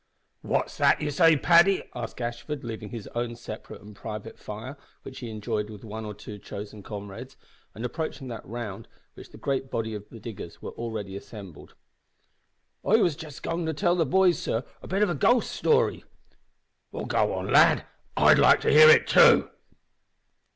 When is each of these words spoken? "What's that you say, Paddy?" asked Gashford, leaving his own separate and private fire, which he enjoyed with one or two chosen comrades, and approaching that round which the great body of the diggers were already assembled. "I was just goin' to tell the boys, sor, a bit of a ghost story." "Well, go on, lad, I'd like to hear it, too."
"What's 0.41 0.77
that 0.77 0.99
you 0.99 1.11
say, 1.11 1.37
Paddy?" 1.37 1.83
asked 1.93 2.17
Gashford, 2.17 2.63
leaving 2.63 2.89
his 2.89 3.05
own 3.13 3.35
separate 3.35 3.83
and 3.83 3.95
private 3.95 4.39
fire, 4.39 4.75
which 5.03 5.19
he 5.19 5.29
enjoyed 5.29 5.69
with 5.69 5.83
one 5.85 6.05
or 6.05 6.15
two 6.15 6.39
chosen 6.39 6.81
comrades, 6.81 7.37
and 7.75 7.85
approaching 7.85 8.27
that 8.29 8.43
round 8.43 8.87
which 9.13 9.29
the 9.29 9.37
great 9.37 9.69
body 9.69 9.93
of 9.93 10.09
the 10.09 10.19
diggers 10.19 10.59
were 10.59 10.71
already 10.71 11.15
assembled. 11.15 11.75
"I 12.83 12.95
was 12.95 13.15
just 13.15 13.43
goin' 13.43 13.67
to 13.67 13.73
tell 13.75 13.95
the 13.95 14.07
boys, 14.07 14.39
sor, 14.39 14.63
a 14.81 14.87
bit 14.87 15.03
of 15.03 15.09
a 15.11 15.13
ghost 15.13 15.51
story." 15.51 16.03
"Well, 16.91 17.05
go 17.05 17.31
on, 17.35 17.53
lad, 17.53 17.85
I'd 18.17 18.39
like 18.39 18.61
to 18.61 18.71
hear 18.71 18.89
it, 18.89 19.05
too." 19.05 19.51